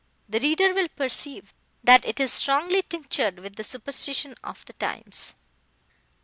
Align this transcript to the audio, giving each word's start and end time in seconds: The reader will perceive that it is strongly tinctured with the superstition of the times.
The 0.27 0.39
reader 0.39 0.73
will 0.73 0.87
perceive 0.87 1.53
that 1.83 2.03
it 2.05 2.19
is 2.19 2.33
strongly 2.33 2.81
tinctured 2.81 3.37
with 3.37 3.53
the 3.55 3.63
superstition 3.63 4.33
of 4.43 4.65
the 4.65 4.73
times. 4.73 5.35